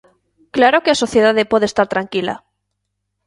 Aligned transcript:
¡Claro 0.55 0.81
que 0.83 0.91
a 0.91 1.01
sociedade 1.03 1.49
pode 1.51 1.65
estar 1.69 1.87
tranquila! 1.93 2.35